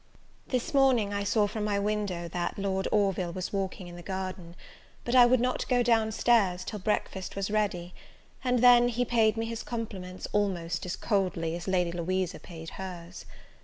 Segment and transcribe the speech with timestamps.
[0.47, 4.55] THIS morning I saw from my window, that Lord Orville was walking in the garden;
[5.05, 7.93] but I would not go down stairs till breakfast was ready:
[8.43, 13.27] and then, he paid me his compliments almost as coldly as Lady Louisa paid hers.